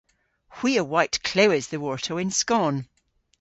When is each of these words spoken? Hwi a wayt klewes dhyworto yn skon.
Hwi 0.55 0.71
a 0.81 0.83
wayt 0.91 1.15
klewes 1.27 1.65
dhyworto 1.71 2.13
yn 2.23 2.31
skon. 2.41 2.75